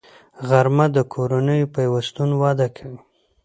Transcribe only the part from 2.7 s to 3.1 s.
کوي